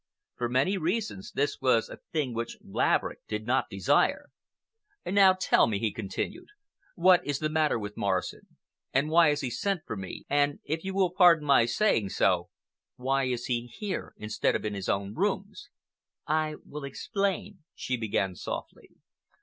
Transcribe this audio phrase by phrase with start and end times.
[0.35, 4.31] For many reasons, this was a thing which Laverick did not desire.
[5.05, 6.47] "Now tell me," he continued,
[6.95, 8.57] "what is the matter with Morrison,
[8.91, 12.49] and why has he sent for me, and, if you will pardon my saying so,
[12.95, 15.69] why is he here instead of in his own rooms?"
[16.25, 18.89] "I will explain," she began softly.